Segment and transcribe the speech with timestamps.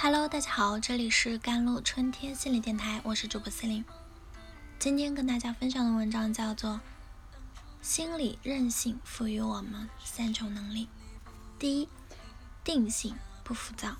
[0.00, 3.84] Hello，大家好，这里是甘露春天心理电台，我是主播司令。
[4.78, 6.74] 今天跟大家分享的文章叫做
[7.82, 10.84] 《心理韧性赋予我们三种能力》。
[11.58, 11.88] 第一，
[12.62, 13.96] 定性不浮躁。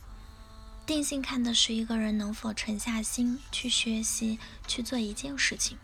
[0.86, 4.38] 定性看的是一个人能否沉下心去学习
[4.68, 5.76] 去做一件事情。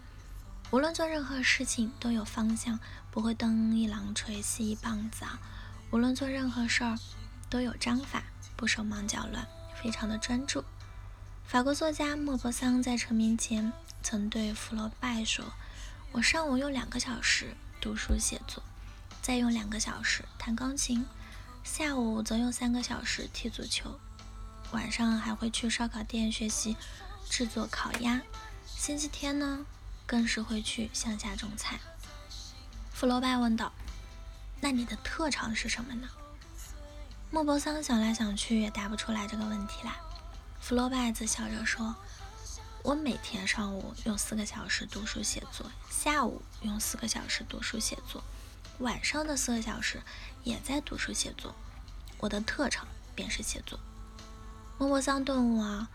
[0.70, 2.78] 无论做任何事情都有方向，
[3.10, 5.40] 不会东一榔锤西一棒子啊。
[5.90, 6.96] 无论做任何事儿
[7.50, 8.22] 都有章法，
[8.54, 9.44] 不手忙脚乱。
[9.84, 10.64] 非常的专注。
[11.44, 13.70] 法国作家莫泊桑在成名前
[14.02, 15.44] 曾对福楼拜说
[16.12, 18.62] ：“我上午用两个小时读书写作，
[19.20, 21.04] 再用两个小时弹钢琴，
[21.62, 24.00] 下午则用三个小时踢足球，
[24.70, 26.78] 晚上还会去烧烤店学习
[27.28, 28.22] 制作烤鸭。
[28.64, 29.66] 星期天呢，
[30.06, 31.78] 更是会去乡下种菜。”
[32.90, 33.70] 福楼拜问道
[34.62, 36.08] ：“那你的特长是什么呢？”
[37.34, 39.96] 莫泊桑想来想去也答不出来这个问题来。
[40.60, 41.96] 福楼拜则笑着说
[42.84, 48.22] ：“我每天上午用四个小时读书写作，下午用四个小时读书写作，
[48.78, 50.00] 晚上的四个小时
[50.44, 51.56] 也在读书写作。
[52.18, 52.86] 我的特长
[53.16, 53.80] 便是写作。”
[54.78, 55.90] 莫泊桑顿悟啊，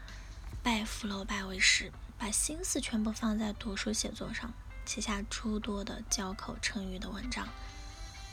[0.61, 4.51] 拜福楼拜为师，把心思全部放在读书写作上，
[4.85, 7.47] 写下诸多的交口称语的文章。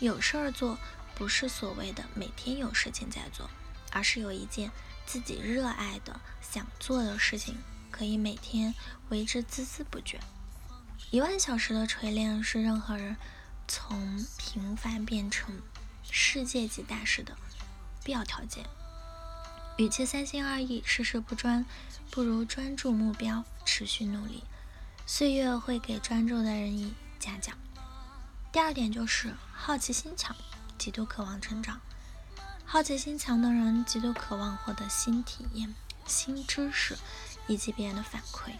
[0.01, 0.77] 有事儿做。
[1.17, 3.49] 不是所谓的每天有事情在做，
[3.91, 4.71] 而是有一件
[5.07, 7.57] 自己热爱的、想做的事情，
[7.91, 8.75] 可以每天
[9.09, 10.19] 为之孜孜不倦。
[11.11, 13.17] 一万小时的锤炼是任何人
[13.67, 15.63] 从平凡变成
[16.11, 17.35] 世界级大师的
[18.05, 18.67] 必要条件。
[19.79, 21.65] 与其三心二意、事事不专，
[22.11, 24.45] 不如专注目标，持续努力。
[25.07, 27.57] 岁月会给专注的人以嘉奖。
[28.53, 30.37] 第二点就是好奇心强。
[30.79, 31.81] 极度渴望成长，
[32.65, 35.75] 好奇心强的人极度渴望获得新体验、
[36.07, 36.97] 新知识
[37.47, 38.53] 以及别人的反馈。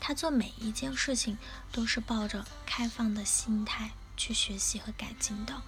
[0.00, 1.38] 他做每一件事情
[1.70, 5.62] 都是抱着开放的心态去学习和改进的。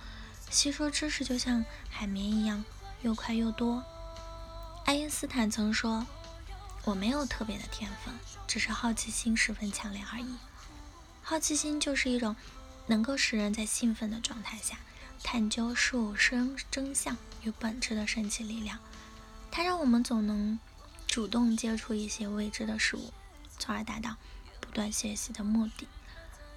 [0.51, 2.65] 吸收知识就像海绵一样，
[3.03, 3.85] 又快又多。
[4.85, 6.07] 爱因斯坦曾说
[6.85, 8.13] ：“我没有特别的天分，
[8.47, 10.37] 只是好奇心十分强烈而已。”
[11.23, 12.37] 好奇心就是一种
[12.87, 14.79] 能够使人在兴奋的状态下。
[15.25, 18.79] 探究事物真真相与本质的神奇力量，
[19.51, 20.61] 它让我们总能
[21.09, 23.13] 主动接触一些未知的事物，
[23.59, 24.17] 从而达到
[24.61, 25.89] 不断学习的目的。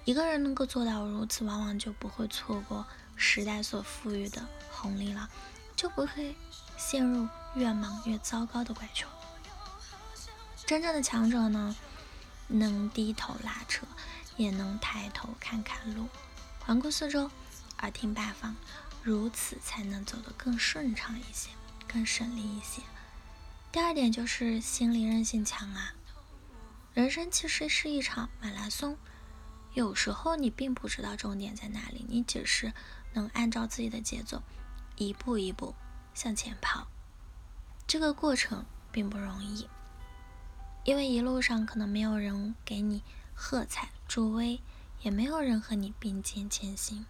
[0.04, 2.86] 一个人能够做到如此，往往就不会错过
[3.16, 5.28] 时代所赋予的红利了，
[5.74, 6.36] 就不会
[6.76, 9.08] 陷入越忙越糟糕的怪圈。
[10.66, 11.74] 真正的强者呢，
[12.46, 13.86] 能低头拉车，
[14.36, 16.06] 也能抬头看看路，
[16.60, 17.30] 环顾四周。
[17.80, 18.56] 耳听八方，
[19.02, 21.50] 如此才能走得更顺畅一些，
[21.86, 22.82] 更省力一些。
[23.70, 25.94] 第二点就是心理韧性强啊。
[26.94, 28.96] 人生其实是一场马拉松，
[29.74, 32.72] 有时候你并不知道终点在哪里，你只是
[33.12, 34.42] 能按照自己的节奏，
[34.96, 35.74] 一步一步
[36.14, 36.88] 向前跑。
[37.86, 39.68] 这个过程并不容易，
[40.84, 43.02] 因为一路上可能没有人给你
[43.32, 44.60] 喝彩助威，
[45.02, 47.06] 也没有人和你并肩前行。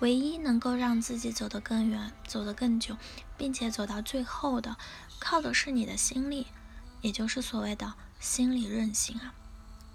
[0.00, 2.96] 唯一能够让自己走得更远、走得更久，
[3.36, 4.76] 并且走到最后的，
[5.18, 6.46] 靠的是你的心力，
[7.02, 9.34] 也就是所谓的心理韧性啊。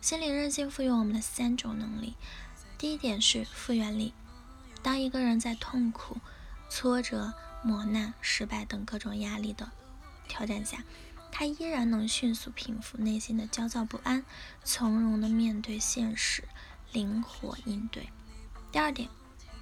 [0.02, 2.16] 心理韧性赋予我们的三种能力，
[2.78, 4.14] 第一点是复原力。
[4.84, 6.18] 当一个人在痛苦、
[6.70, 7.34] 挫折、
[7.64, 9.72] 磨难、失败等各种压力的
[10.28, 10.84] 挑战下，
[11.32, 14.24] 他依然能迅速平复内心的焦躁不安，
[14.64, 16.44] 从容的面对现实，
[16.92, 18.08] 灵活应对。
[18.72, 19.10] 第二点。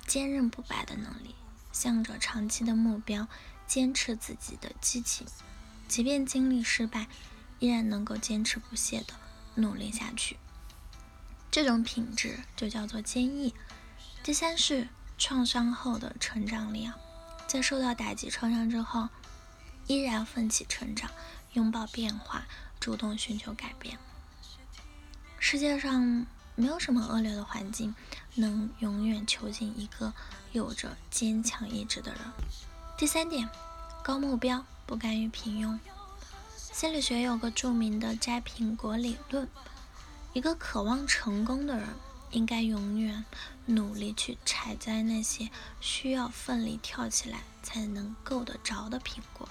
[0.06, 1.34] 坚韧不拔的能力，
[1.72, 3.28] 向着长期的目标，
[3.66, 5.25] 坚持自己的激情，
[5.88, 7.08] 即便经历失败，
[7.59, 9.14] 依然能够坚持不懈的
[9.56, 10.38] 努力下去。
[11.50, 13.56] 这种品质就叫做坚毅。
[14.22, 16.97] 第三是创伤后的成长力啊，
[17.47, 19.09] 在受到打击创伤之后，
[19.88, 21.09] 依然奋起成长，
[21.53, 22.46] 拥抱变化，
[22.79, 23.97] 主动寻求改变。
[25.40, 26.28] 世界上。
[26.55, 27.96] 没有什么恶劣的环境
[28.35, 30.14] 能永远囚禁一个
[30.52, 32.22] 有着坚强意志的人。
[32.97, 33.50] 第三点，
[34.03, 35.79] 高目标，不甘于平庸。
[36.55, 39.47] 心理学有个著名的摘苹果理论：
[40.34, 41.88] 一个渴望成功的人，
[42.32, 43.26] 应该永远
[43.66, 45.49] 努力去采摘那些
[45.79, 49.49] 需要奋力跳起来才能够得着的苹果，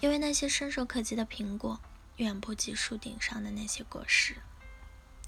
[0.00, 1.80] 因为那些伸手可及的苹果，
[2.16, 4.36] 远不及树顶上的那些果实。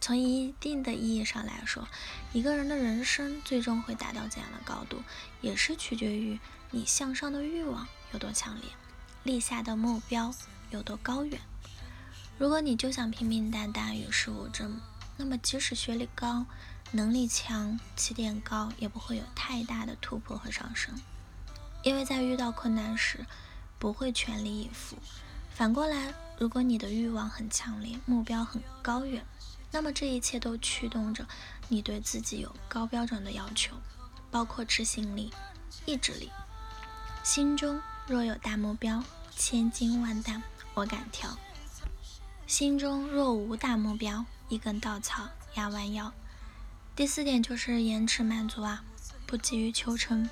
[0.00, 1.86] 从一定的意义上来说，
[2.32, 5.02] 一个人的人生最终会达到怎样的高度，
[5.40, 6.38] 也是取决于
[6.70, 8.70] 你向上的欲望有多强烈，
[9.24, 10.32] 立下的目标
[10.70, 11.40] 有多高远。
[12.38, 14.80] 如果你就想平平淡淡、与世无争，
[15.16, 16.46] 那么即使学历高、
[16.92, 20.94] 能力强、起点高，也不会有太大的突破和上升。
[21.82, 23.26] 因为在遇到困难时，
[23.78, 24.96] 不会全力以赴。
[25.50, 29.24] 反过来，如果你的欲望很强烈，目标很高远，
[29.70, 31.26] 那么这一切都驱动着
[31.68, 33.76] 你对自己有高标准的要求，
[34.30, 35.32] 包括执行力、
[35.84, 36.30] 意志力。
[37.22, 39.04] 心中若有大目标，
[39.36, 40.42] 千斤万担
[40.74, 41.30] 我敢挑；
[42.46, 46.10] 心中若无大目标，一根稻草压弯腰。
[46.96, 48.82] 第四点就是延迟满足啊，
[49.26, 50.28] 不急于求成。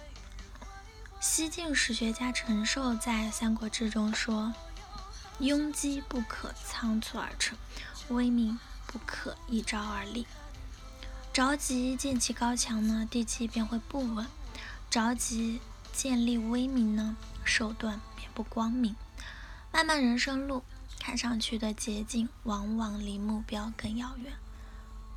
[1.21, 4.53] 西晋史学家陈寿在《三国志》中说
[5.41, 7.57] ：“庸机不可仓促而成，
[8.09, 10.27] 威名不可一朝而立。
[11.33, 14.27] 着急建起高墙呢，地基便会不稳；
[14.91, 15.61] 着急。”
[15.97, 18.95] 建立威名呢，手段便不光明。
[19.73, 20.63] 漫漫人生路，
[21.01, 24.35] 看上去的捷径，往往离目标更遥远。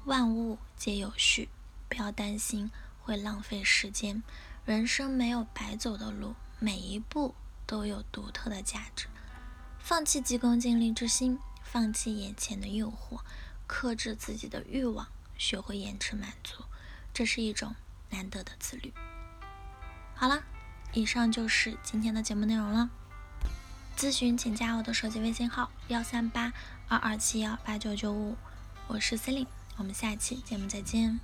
[0.05, 1.49] 万物皆有序，
[1.89, 2.71] 不要担心
[3.01, 4.23] 会浪费时间。
[4.63, 7.35] 人生没有白走的路，每一步
[7.67, 9.07] 都有独特的价值。
[9.79, 13.19] 放弃急功近利之心，放弃眼前的诱惑，
[13.69, 15.07] 克制自己的欲望，
[15.37, 16.63] 学会延迟满足，
[17.13, 17.75] 这是一种
[18.09, 18.91] 难得的自律。
[20.15, 20.43] 好了。
[20.91, 22.89] 以上就是今天的节目内容了。
[23.95, 26.51] 咨询请加我的手机微信号：幺三八
[26.87, 28.35] 二二七幺八九九五，
[28.87, 31.19] 我是 c e l i n e 我们下期节目再见。